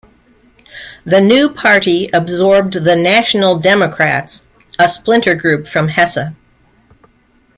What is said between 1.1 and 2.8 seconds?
new party absorbed